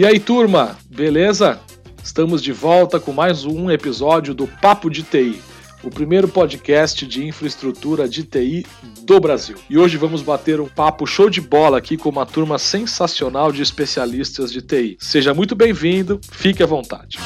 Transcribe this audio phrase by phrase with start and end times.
[0.00, 1.60] E aí, turma, beleza?
[2.02, 5.38] Estamos de volta com mais um episódio do Papo de TI,
[5.82, 8.64] o primeiro podcast de infraestrutura de TI
[9.02, 9.58] do Brasil.
[9.68, 13.60] E hoje vamos bater um papo show de bola aqui com uma turma sensacional de
[13.60, 14.96] especialistas de TI.
[14.98, 17.18] Seja muito bem-vindo, fique à vontade.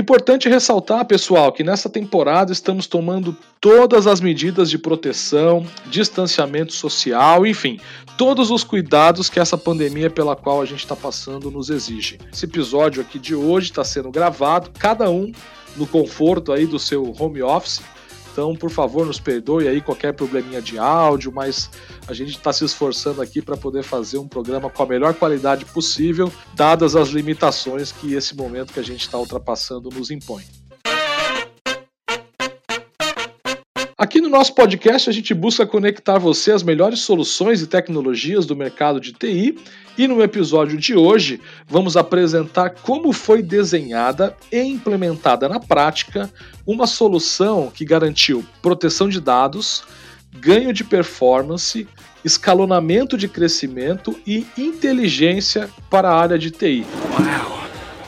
[0.00, 7.46] Importante ressaltar, pessoal, que nessa temporada estamos tomando todas as medidas de proteção, distanciamento social,
[7.46, 7.78] enfim,
[8.16, 12.18] todos os cuidados que essa pandemia pela qual a gente está passando nos exige.
[12.32, 15.30] Esse episódio aqui de hoje está sendo gravado, cada um
[15.76, 17.82] no conforto aí do seu home office
[18.32, 21.70] então, por favor, nos perdoe aí qualquer probleminha de áudio, mas
[22.06, 25.64] a gente está se esforçando aqui para poder fazer um programa com a melhor qualidade
[25.64, 30.44] possível, dadas as limitações que esse momento que a gente está ultrapassando nos impõe.
[34.00, 38.56] Aqui no nosso podcast a gente busca conectar você às melhores soluções e tecnologias do
[38.56, 39.58] mercado de TI
[39.98, 46.30] e no episódio de hoje vamos apresentar como foi desenhada e implementada na prática
[46.66, 49.84] uma solução que garantiu proteção de dados,
[50.32, 51.86] ganho de performance,
[52.24, 56.86] escalonamento de crescimento e inteligência para a área de TI.
[57.18, 57.60] Wow,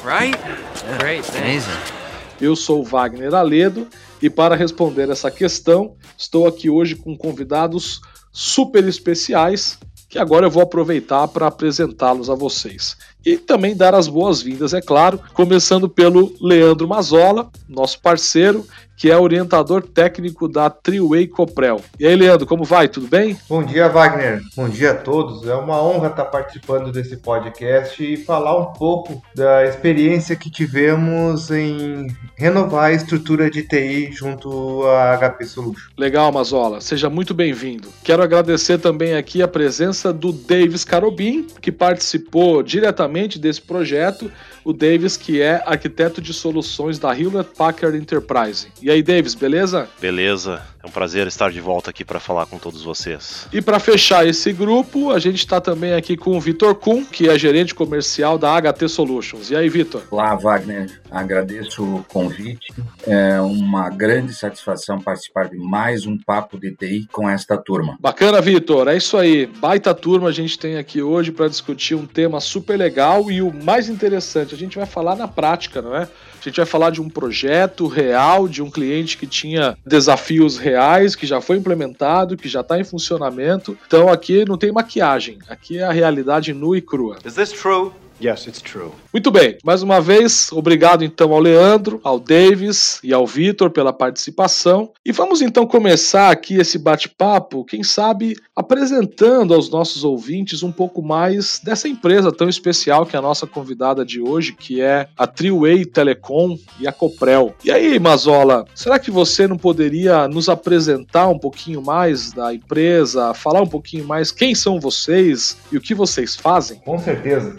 [0.03, 0.39] right?
[0.39, 2.02] Yeah, Great, amazing.
[2.43, 3.87] Eu sou Wagner Aledo
[4.21, 8.01] e para responder essa questão, estou aqui hoje com convidados
[8.33, 12.97] super especiais que agora eu vou aproveitar para apresentá-los a vocês.
[13.25, 19.19] E também dar as boas-vindas, é claro, começando pelo Leandro Mazola, nosso parceiro, que é
[19.19, 21.81] orientador técnico da Triway Coprel.
[21.99, 22.89] E aí, Leandro, como vai?
[22.89, 23.37] Tudo bem?
[23.49, 24.41] Bom dia, Wagner.
[24.57, 25.47] Bom dia a todos.
[25.49, 31.51] É uma honra estar participando desse podcast e falar um pouco da experiência que tivemos
[31.51, 32.07] em
[32.37, 35.91] renovar a estrutura de TI junto à HP Solution.
[35.97, 36.81] Legal, Mazola.
[36.81, 37.89] Seja muito bem-vindo.
[38.05, 44.31] Quero agradecer também aqui a presença do Davis Carobin, que participou diretamente desse projeto.
[44.65, 48.69] O Davis, que é arquiteto de soluções da Hewlett Packard Enterprise.
[48.81, 49.89] E aí, Davis, beleza?
[50.01, 50.63] Beleza.
[50.83, 53.47] É um prazer estar de volta aqui para falar com todos vocês.
[53.53, 57.29] E para fechar esse grupo, a gente está também aqui com o Vitor Kuhn, que
[57.29, 59.51] é gerente comercial da HT Solutions.
[59.51, 60.03] E aí, Vitor?
[60.11, 61.01] Olá, Wagner.
[61.09, 62.75] Agradeço o convite.
[63.07, 67.97] É uma grande satisfação participar de mais um papo de TI com esta turma.
[68.01, 68.89] Bacana, Vitor.
[68.89, 69.47] É isso aí.
[69.47, 73.55] Baita turma a gente tem aqui hoje para discutir um tema super legal e o
[73.55, 76.09] mais interessante, a gente vai falar na prática, não é?
[76.43, 81.15] A gente vai falar de um projeto real, de um cliente que tinha desafios reais,
[81.15, 83.79] que já foi implementado, que já está em funcionamento.
[83.87, 87.19] Então aqui não tem maquiagem, aqui é a realidade nua e crua.
[87.25, 87.93] Is this true?
[88.23, 88.93] Yes, it's true.
[89.13, 93.93] Muito bem, mais uma vez, obrigado então ao Leandro, ao Davis e ao Vitor pela
[93.93, 94.93] participação.
[95.05, 101.03] E vamos então começar aqui esse bate-papo, quem sabe apresentando aos nossos ouvintes um pouco
[101.03, 105.27] mais dessa empresa tão especial que é a nossa convidada de hoje, que é a
[105.27, 107.57] Triway Telecom e a Coprel.
[107.65, 113.35] E aí, Mazola, será que você não poderia nos apresentar um pouquinho mais da empresa,
[113.35, 116.79] falar um pouquinho mais quem são vocês e o que vocês fazem?
[116.85, 117.57] Com certeza.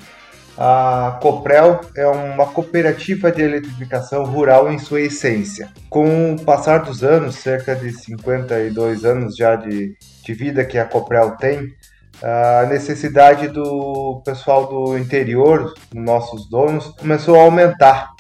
[0.58, 5.70] A Coprel é uma cooperativa de eletrificação rural em sua essência.
[5.90, 10.86] Com o passar dos anos, cerca de 52 anos já de, de vida que a
[10.86, 11.74] Coprel tem,
[12.22, 18.12] a necessidade do pessoal do interior, nossos donos, começou a aumentar.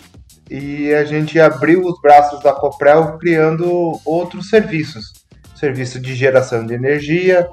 [0.50, 5.14] E a gente abriu os braços da Coprel criando outros serviços.
[5.56, 7.48] Serviço de geração de energia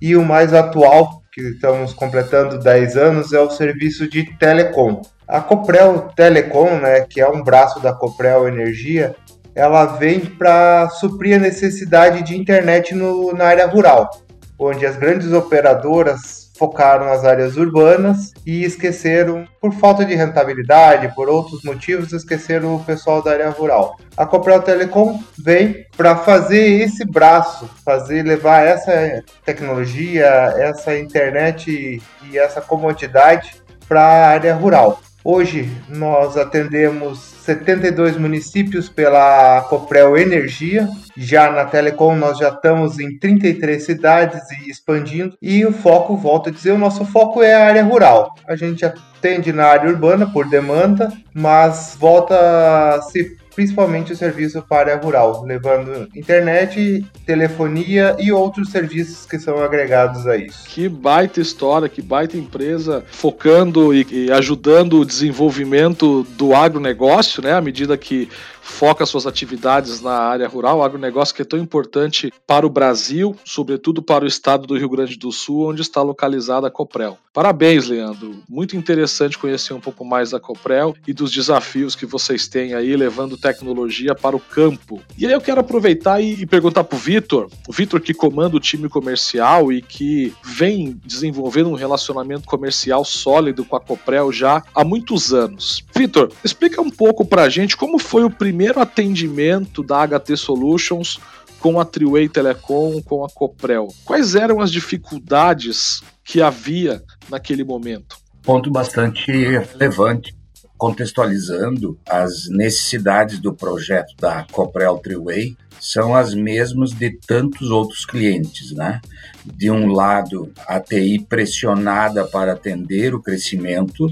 [0.00, 5.02] e o mais atual, que estamos completando 10 anos, é o serviço de telecom.
[5.26, 9.16] A Coprel Telecom, né, que é um braço da Coprel Energia,
[9.52, 14.10] ela vem para suprir a necessidade de internet no, na área rural,
[14.56, 21.28] onde as grandes operadoras focaram nas áreas urbanas e esqueceram, por falta de rentabilidade, por
[21.28, 23.96] outros motivos, esqueceram o pessoal da área rural.
[24.16, 30.26] A Coprel Telecom vem para fazer esse braço, fazer levar essa tecnologia,
[30.58, 32.00] essa internet
[32.30, 33.56] e essa comodidade
[33.88, 35.00] para a área rural.
[35.26, 40.86] Hoje nós atendemos 72 municípios pela Coprel Energia.
[41.16, 45.34] Já na Telecom nós já estamos em 33 cidades e expandindo.
[45.40, 48.34] E o foco, volto a dizer, o nosso foco é a área rural.
[48.46, 54.62] A gente atende na área urbana por demanda, mas volta a se principalmente o serviço
[54.62, 60.64] para a rural, levando internet, telefonia e outros serviços que são agregados a isso.
[60.66, 67.52] Que baita história, que baita empresa focando e, e ajudando o desenvolvimento do agronegócio, né?
[67.52, 68.28] À medida que
[68.64, 74.02] foca suas atividades na área rural, agronegócio que é tão importante para o Brasil, sobretudo
[74.02, 77.18] para o estado do Rio Grande do Sul, onde está localizada a Coprel.
[77.32, 78.36] Parabéns, Leandro.
[78.48, 82.96] Muito interessante conhecer um pouco mais da Coprel e dos desafios que vocês têm aí
[82.96, 85.02] levando tecnologia para o campo.
[85.18, 88.60] E aí eu quero aproveitar e perguntar para o Vitor, o Vitor que comanda o
[88.60, 94.84] time comercial e que vem desenvolvendo um relacionamento comercial sólido com a Coprel já há
[94.84, 95.84] muitos anos.
[95.94, 101.18] Vitor, explica um pouco para a gente como foi o primeiro atendimento da HT Solutions
[101.58, 103.88] com a Triway Telecom, com a Coprel.
[104.04, 108.18] Quais eram as dificuldades que havia naquele momento?
[108.42, 110.36] Ponto bastante relevante,
[110.76, 118.72] contextualizando as necessidades do projeto da Coprel Triway são as mesmas de tantos outros clientes,
[118.72, 119.00] né?
[119.44, 124.06] De um lado, a TI pressionada para atender o crescimento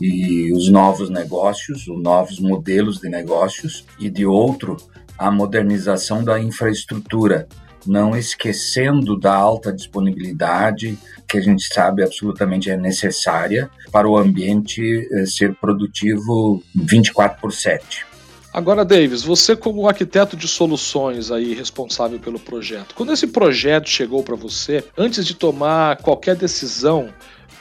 [0.00, 4.76] e os novos negócios, os novos modelos de negócios, e de outro,
[5.18, 7.48] a modernização da infraestrutura,
[7.86, 15.06] não esquecendo da alta disponibilidade, que a gente sabe absolutamente é necessária para o ambiente
[15.12, 18.06] eh, ser produtivo 24 por 7.
[18.52, 24.22] Agora, Davis, você como arquiteto de soluções aí responsável pelo projeto, quando esse projeto chegou
[24.22, 27.10] para você, antes de tomar qualquer decisão,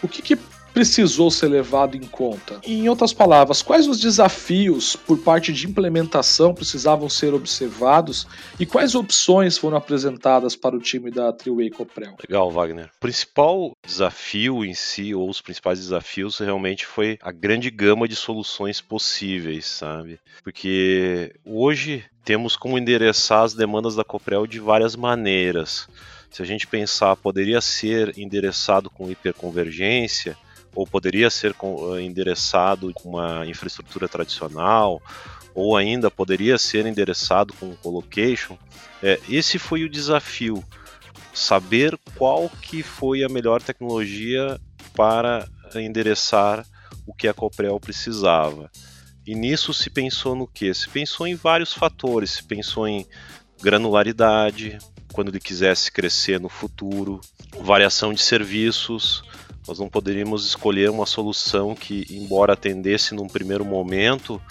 [0.01, 0.37] o que, que
[0.77, 2.61] precisou ser levado em conta?
[2.63, 8.27] Em outras palavras, quais os desafios por parte de implementação precisavam ser observados
[8.59, 12.15] e quais opções foram apresentadas para o time da Triway Coprel?
[12.21, 12.91] Legal, Wagner.
[12.95, 18.15] O principal desafio em si, ou os principais desafios, realmente foi a grande gama de
[18.15, 20.19] soluções possíveis, sabe?
[20.43, 25.87] Porque hoje temos como endereçar as demandas da Coprel de várias maneiras.
[26.29, 30.37] Se a gente pensar, poderia ser endereçado com hiperconvergência,
[30.77, 35.01] ou poderia ser eh, endereçado com uma infraestrutura tradicional,
[35.55, 38.55] ou ainda poderia ser endereçado com colocation.
[39.01, 40.63] É, esse foi o desafio,
[41.33, 44.61] saber qual que foi a melhor tecnologia
[44.95, 46.63] para endereçar
[47.07, 48.69] o que a Coprel precisava.
[49.25, 50.71] E nisso se pensou no que?
[50.75, 53.03] Se pensou em vários fatores, se pensou em
[53.63, 54.77] granularidade,
[55.11, 57.19] quando ele quisesse crescer no futuro,
[57.63, 59.23] variação de serviços,
[59.67, 64.41] nós não poderíamos escolher uma solução que, embora atendesse num primeiro momento,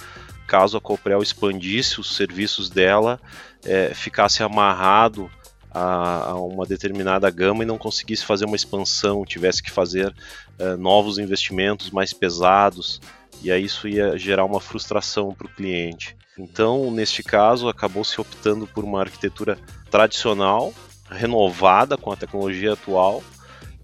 [0.46, 3.20] caso a Coprel expandisse os serviços dela,
[3.64, 5.30] é, ficasse amarrado
[5.70, 10.14] a, a, uma determinada gama e não conseguisse fazer uma expansão, tivesse que fazer
[10.58, 13.00] é, novos investimentos mais pesados,
[13.42, 16.16] e aí isso ia gerar uma frustração para o cliente.
[16.38, 19.58] Então, neste caso, acabou se optando por uma arquitetura
[19.90, 20.72] tradicional,
[21.10, 23.22] renovada com a tecnologia atual,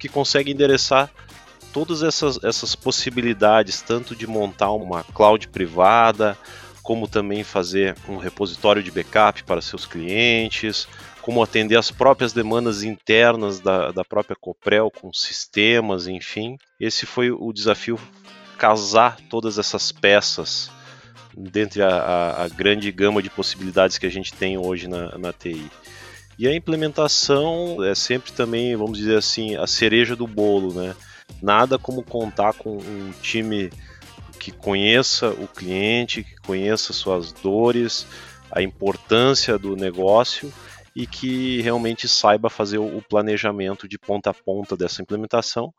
[0.02, 1.08] que consegue endereçar
[1.72, 6.36] todas essas, essas possibilidades, tanto de montar uma cloud privada,
[6.82, 10.88] como também fazer um repositório de backup para seus clientes,
[11.20, 16.58] como atender as próprias demandas internas da, da própria Coprel com sistemas, enfim.
[16.80, 17.96] Esse foi o desafio
[18.58, 20.68] casar todas essas peças
[21.32, 25.32] dentre a, a, a, grande gama de possibilidades que a gente tem hoje na, na
[25.32, 25.70] TI.
[26.42, 30.92] E a implementação é sempre também, vamos dizer assim, a cereja do bolo, né?
[31.40, 33.70] Nada como contar com um time
[34.40, 38.08] que conheça o cliente, que conheça suas dores,
[38.50, 40.52] a importância do negócio
[40.96, 45.72] e que realmente saiba fazer o planejamento de ponta a ponta dessa implementação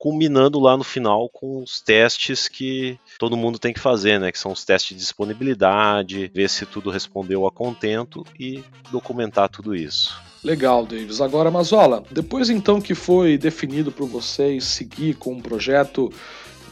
[0.00, 4.32] culminando lá no final com os testes que todo mundo tem que fazer, né?
[4.32, 9.76] Que são os testes de disponibilidade, ver se tudo respondeu a contento e documentar tudo
[9.76, 10.18] isso.
[10.42, 11.20] Legal, Davis.
[11.20, 16.10] Agora, Mazola, depois então que foi definido por vocês seguir com um projeto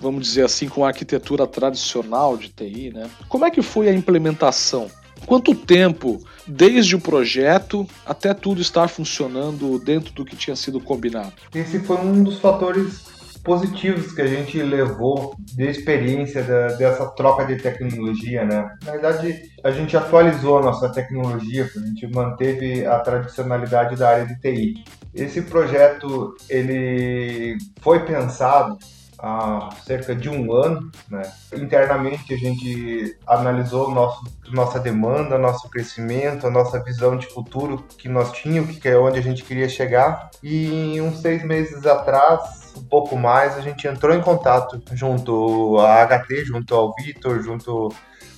[0.01, 3.11] vamos dizer assim, com a arquitetura tradicional de TI, né?
[3.29, 4.89] Como é que foi a implementação?
[5.27, 11.33] Quanto tempo, desde o projeto até tudo estar funcionando dentro do que tinha sido combinado?
[11.53, 17.45] Esse foi um dos fatores positivos que a gente levou de experiência da, dessa troca
[17.45, 18.69] de tecnologia, né?
[18.85, 24.27] Na verdade, a gente atualizou a nossa tecnologia, a gente manteve a tradicionalidade da área
[24.27, 24.85] de TI.
[25.15, 28.79] Esse projeto ele foi pensado
[29.19, 30.91] há cerca de um ano.
[31.11, 31.23] Né?
[31.55, 38.09] Internamente, a gente analisou nosso, nossa demanda, nosso crescimento, a nossa visão de futuro que
[38.09, 40.31] nós tínhamos, que é onde a gente queria chegar.
[40.43, 46.07] E uns seis meses atrás, um pouco mais, a gente entrou em contato junto à
[46.07, 47.93] HT, junto ao Vitor, junto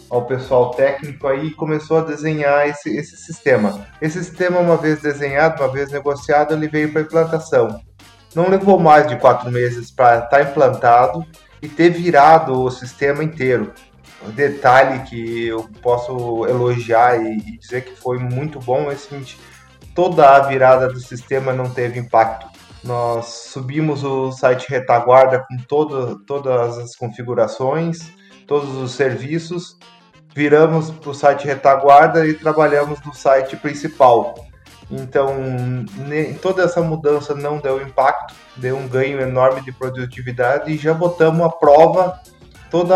[0.08, 3.87] ao pessoal técnico aí e começou a desenhar esse, esse sistema.
[4.02, 7.80] Esse sistema, uma vez desenhado, uma vez negociado, ele veio para implantação.
[8.34, 11.26] Não levou mais de quatro meses para estar tá implantado
[11.60, 13.72] e ter virado o sistema inteiro.
[14.28, 19.38] detalhe que eu posso elogiar e, e dizer que foi muito bom é o seguinte:
[19.94, 22.46] toda a virada do sistema não teve impacto.
[22.82, 28.10] Nós subimos o site retaguarda com todo, todas as configurações,
[28.46, 29.76] todos os serviços,
[30.34, 34.34] viramos para o site retaguarda e trabalhamos no site principal.
[34.90, 35.37] Então,
[36.42, 41.40] toda essa mudança não deu impacto, deu um ganho enorme de produtividade e já botamos
[41.42, 42.20] à prova
[42.70, 42.92] todo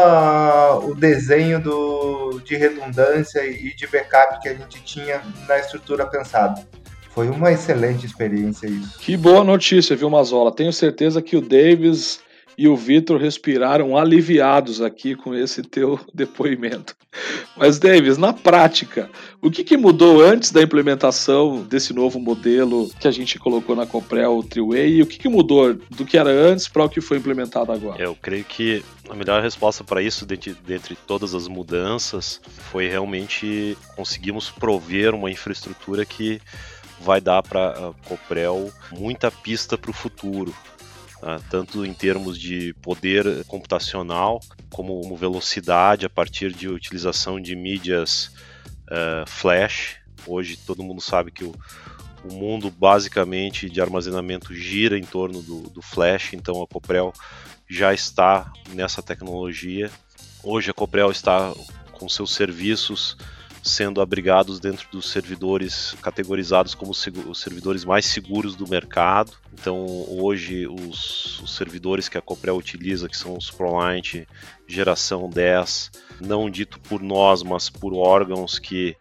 [0.89, 6.67] o desenho do, de redundância e de backup que a gente tinha na estrutura pensada.
[7.11, 8.99] Foi uma excelente experiência isso.
[8.99, 10.51] Que boa notícia, viu, Mazola?
[10.51, 12.21] Tenho certeza que o Davis
[12.57, 16.97] e o Vitor respiraram aliviados aqui com esse teu depoimento.
[17.57, 19.09] Mas, Davis, na prática,
[19.41, 23.87] o que, que, mudou antes da implementação desse novo modelo que a gente colocou na
[23.87, 27.19] Coprel Triway e o que, que mudou do que era antes para o que foi
[27.19, 28.03] implementado agora?
[28.03, 32.41] Eu creio que a melhor resposta para isso, dentre, dentre todas as mudanças,
[32.73, 36.41] foi realmente conseguimos prover uma infraestrutura que
[37.01, 40.55] vai dar para a Coprel muita pista para o futuro.
[41.25, 41.41] Tá?
[41.49, 48.31] tanto em termos de poder computacional, como velocidade a partir de utilização de mídias
[48.91, 49.97] uh, flash.
[50.27, 51.55] Hoje todo mundo sabe que o,
[52.25, 57.11] o, mundo basicamente de armazenamento gira em torno do, do flash, então a Coprel
[57.67, 59.91] já está nessa tecnologia.
[60.43, 61.55] Hoje a Coprel está
[61.93, 63.17] com seus serviços
[63.65, 69.33] sendo abrigados dentro dos servidores categorizados como os servidores mais seguros do mercado.
[69.55, 74.27] Então, hoje, os, os servidores que a Coprel utiliza, que são os ProLiant
[74.69, 75.91] geração 10,
[76.21, 78.95] não dito por nós, mas por órgãos que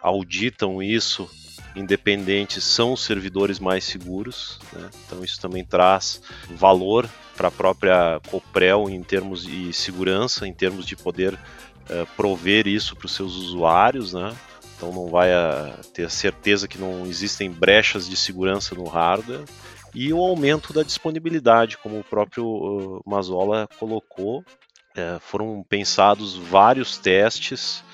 [0.00, 1.28] auditam isso,
[1.74, 4.60] independentes, são os servidores mais seguros.
[4.72, 4.90] Né?
[5.06, 10.86] Então, isso também traz valor para a própria Coprel em termos de segurança, em termos
[10.86, 11.36] de poder
[11.90, 14.34] uh, prover isso para os seus usuários, né?
[14.76, 19.44] Então não vai a, eh, ter certeza que não existem brechas de segurança no hardware
[19.94, 24.40] e o aumento da disponibilidade, como o próprio uh, Mazola colocou.
[24.96, 27.84] Uh, foram pensados vários testes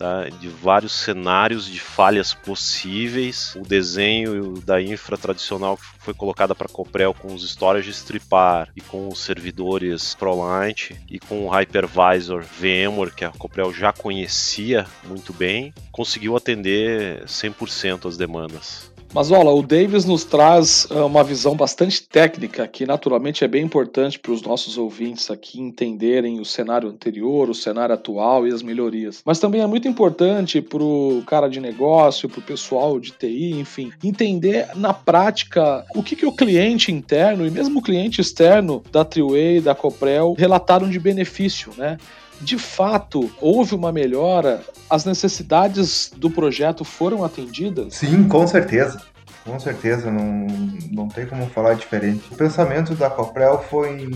[0.00, 3.54] tá, de vários cenários de falhas possíveis.
[3.54, 8.80] O desenho da infra tradicional que foi colocada para Coprel com os storage stripar e
[8.80, 15.34] com os servidores ProLiant e com o hypervisor VMware que a Coprel já conhecia muito
[15.34, 18.89] bem, conseguiu atender 100% as demandas.
[19.12, 23.64] Mas olha, o Davis nos traz uh, uma visão bastante técnica, que naturalmente é bem
[23.64, 28.62] importante para os nossos ouvintes aqui entenderem o cenário anterior, o cenário atual e as
[28.62, 29.20] melhorias.
[29.24, 33.58] Mas também é muito importante para o cara de negócio, para o pessoal de TI,
[33.58, 38.80] enfim, entender na prática o que, que o cliente interno e mesmo o cliente externo
[38.92, 41.98] da Triway, da Coprel, relataram de benefício, né?
[42.40, 44.62] De fato houve uma melhora?
[44.88, 47.94] As necessidades do projeto foram atendidas?
[47.94, 49.00] Sim, com certeza.
[49.44, 50.46] Com certeza, não,
[50.92, 52.22] não tem como falar diferente.
[52.30, 54.10] O pensamento da Coprel foi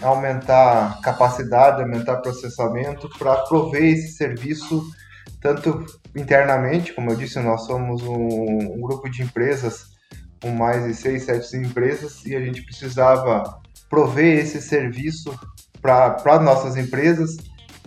[0.00, 4.84] aumentar capacidade, aumentar processamento para prover esse serviço
[5.40, 5.84] tanto
[6.16, 9.86] internamente, como eu disse, nós somos um, um grupo de empresas
[10.40, 15.38] com mais de seis, sete empresas e a gente precisava prover esse serviço
[15.80, 17.36] para nossas empresas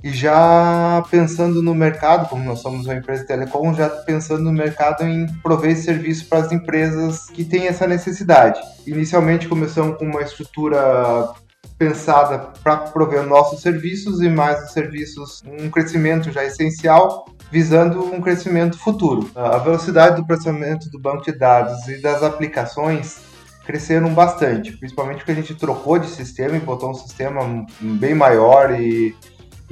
[0.03, 4.51] e já pensando no mercado, como nós somos uma empresa de telecom, já pensando no
[4.51, 8.60] mercado em prover serviço para as empresas que têm essa necessidade.
[8.88, 11.31] Inicialmente começamos com uma estrutura
[11.77, 18.22] pensada para prover nossos serviços e mais os serviços, um crescimento já essencial, visando um
[18.22, 19.29] crescimento futuro.
[19.36, 23.31] A velocidade do processamento do banco de dados e das aplicações
[23.65, 28.79] cresceram bastante, principalmente porque a gente trocou de sistema e botou um sistema bem maior
[28.79, 29.15] e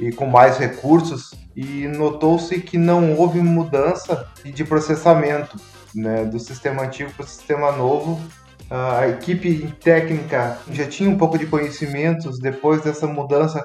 [0.00, 5.56] e com mais recursos, e notou-se que não houve mudança de processamento
[5.94, 8.20] né, do sistema antigo para o sistema novo.
[8.70, 13.64] A equipe técnica já tinha um pouco de conhecimentos, depois dessa mudança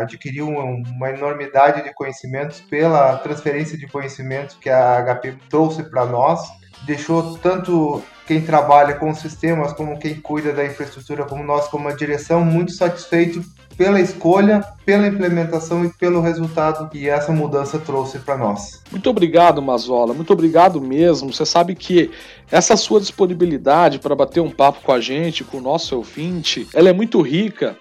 [0.00, 6.40] adquiriu uma enormidade de conhecimentos pela transferência de conhecimentos que a HP trouxe para nós,
[6.84, 11.92] deixou tanto quem trabalha com sistemas, como quem cuida da infraestrutura, como nós, como a
[11.92, 13.44] direção, muito satisfeito
[13.76, 18.82] pela escolha, pela implementação e pelo resultado que essa mudança trouxe para nós.
[18.90, 20.14] Muito obrigado, Mazola.
[20.14, 21.32] Muito obrigado mesmo.
[21.32, 22.10] Você sabe que
[22.50, 26.88] essa sua disponibilidade para bater um papo com a gente, com o nosso ouvinte, ela
[26.88, 27.76] é muito rica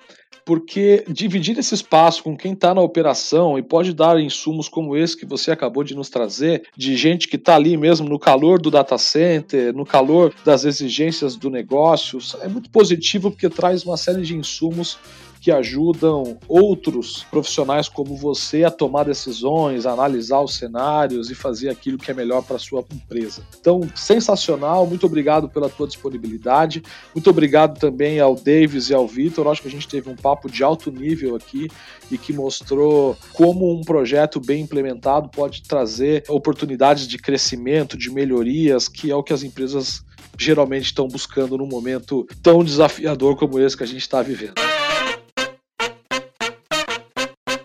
[0.45, 5.15] porque dividir esse espaço com quem está na operação e pode dar insumos como esse
[5.15, 8.71] que você acabou de nos trazer, de gente que está ali mesmo no calor do
[8.71, 14.21] data center, no calor das exigências do negócio, é muito positivo porque traz uma série
[14.21, 14.97] de insumos
[15.41, 21.69] que ajudam outros profissionais como você a tomar decisões, a analisar os cenários e fazer
[21.69, 23.41] aquilo que é melhor para sua empresa.
[23.59, 26.83] Então, sensacional, muito obrigado pela tua disponibilidade.
[27.15, 29.47] Muito obrigado também ao Davis e ao Vitor.
[29.47, 31.67] Acho que a gente teve um papo de alto nível aqui
[32.11, 38.87] e que mostrou como um projeto bem implementado pode trazer oportunidades de crescimento, de melhorias,
[38.87, 40.03] que é o que as empresas
[40.37, 44.70] geralmente estão buscando num momento tão desafiador como esse que a gente está vivendo.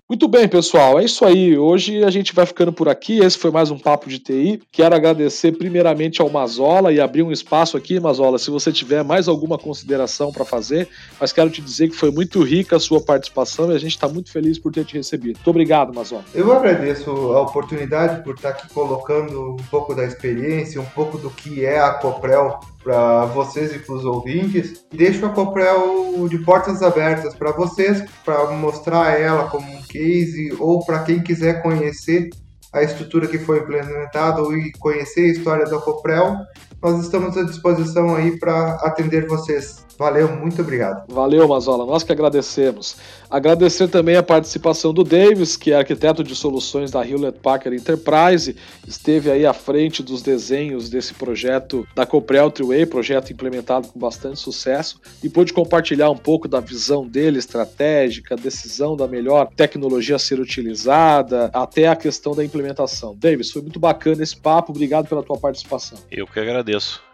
[0.08, 1.58] Muito bem, pessoal, é isso aí.
[1.58, 3.18] Hoje a gente vai ficando por aqui.
[3.18, 4.62] Esse foi mais um Papo de TI.
[4.70, 9.26] Quero agradecer primeiramente ao Mazola e abrir um espaço aqui, Mazola, se você tiver mais
[9.26, 10.88] alguma consideração para fazer,
[11.20, 14.06] mas quero te dizer que foi muito rica a sua participação e a gente está
[14.06, 15.38] muito feliz por ter te recebido.
[15.38, 16.24] Muito obrigado, Mazola.
[16.32, 21.30] Eu agradeço a oportunidade por estar aqui colocando um pouco da experiência, um pouco do
[21.30, 24.86] que é a Coprel para vocês e para os ouvintes.
[24.92, 30.86] Deixo a Coprel de portas abertas para vocês, para mostrar ela como um case ou
[30.86, 32.30] para quem quiser conhecer
[32.72, 36.36] a estrutura que foi implementada ou conhecer a história da Coprel.
[36.82, 39.86] Nós estamos à disposição aí para atender vocês.
[39.98, 41.04] Valeu, muito obrigado.
[41.08, 41.86] Valeu, Mazola.
[41.86, 42.96] Nós que agradecemos.
[43.30, 48.54] Agradecer também a participação do Davis, que é arquiteto de soluções da Hewlett Packard Enterprise,
[48.86, 54.38] esteve aí à frente dos desenhos desse projeto da Coprel Triway, projeto implementado com bastante
[54.38, 60.20] sucesso, e pôde compartilhar um pouco da visão dele estratégica, decisão da melhor tecnologia a
[60.20, 63.16] ser utilizada, até a questão da implementação.
[63.18, 64.70] Davis, foi muito bacana esse papo.
[64.70, 65.98] Obrigado pela tua participação.
[66.10, 66.65] Eu que agradeço.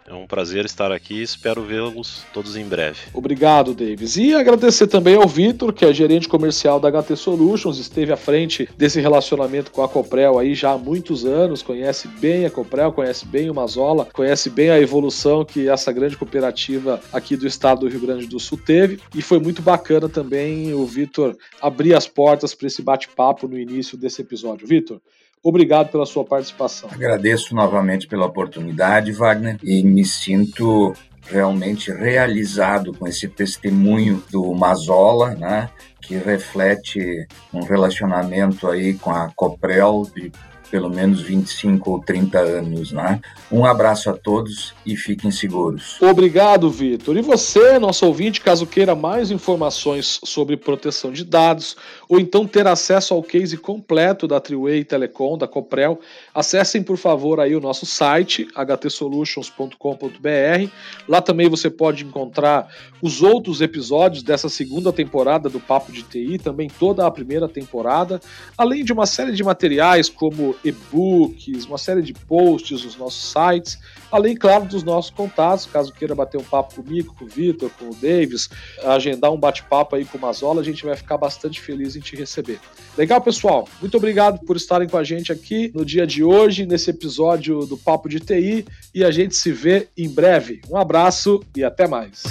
[0.05, 2.99] É um prazer estar aqui e espero vê-los todos em breve.
[3.13, 4.17] Obrigado, Davis.
[4.17, 8.67] E agradecer também ao Vitor, que é gerente comercial da HT Solutions, esteve à frente
[8.77, 13.25] desse relacionamento com a Coprel aí já há muitos anos, conhece bem a Coprel, conhece
[13.25, 17.87] bem o Mazola, conhece bem a evolução que essa grande cooperativa aqui do estado do
[17.87, 18.99] Rio Grande do Sul teve.
[19.15, 23.97] E foi muito bacana também o Vitor abrir as portas para esse bate-papo no início
[23.97, 24.67] desse episódio.
[24.67, 24.99] Vitor,
[25.43, 26.89] Obrigado pela sua participação.
[26.89, 30.93] Agradeço novamente pela oportunidade, Wagner, e me sinto
[31.29, 35.69] realmente realizado com esse testemunho do Mazola, né,
[36.01, 40.31] que reflete um relacionamento aí com a Coprel de
[40.73, 43.21] pelo menos 25 ou 30 anos, né?
[43.51, 46.01] Um abraço a todos e fiquem seguros.
[46.01, 47.15] Obrigado, Vitor.
[47.15, 51.77] E você, nosso ouvinte, caso queira mais informações sobre proteção de dados
[52.13, 55.99] ou então ter acesso ao case completo da Triway Telecom, da Coprel,
[56.31, 60.69] acessem por favor aí o nosso site htsolutions.com.br.
[61.07, 62.67] Lá também você pode encontrar
[63.01, 68.21] os outros episódios dessa segunda temporada do Papo de TI, também toda a primeira temporada,
[68.55, 73.79] além de uma série de materiais como e-books, uma série de posts nos nossos sites,
[74.11, 77.89] além, claro, dos nossos contatos, caso queira bater um papo comigo, com o Vitor, com
[77.89, 78.49] o Davis,
[78.83, 82.15] agendar um bate-papo aí com o Mazola, a gente vai ficar bastante feliz em te
[82.15, 82.59] receber.
[82.97, 83.67] Legal, pessoal?
[83.81, 87.77] Muito obrigado por estarem com a gente aqui no dia de hoje, nesse episódio do
[87.77, 90.61] Papo de TI, e a gente se vê em breve.
[90.69, 92.23] Um abraço e até mais.